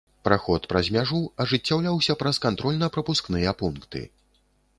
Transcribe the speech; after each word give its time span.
Праход 0.27 0.63
праз 0.71 0.87
мяжу 0.95 1.19
ажыццяўляўся 1.45 2.15
праз 2.23 2.41
кантрольна-прапускныя 2.47 3.57
пункты. 3.61 4.05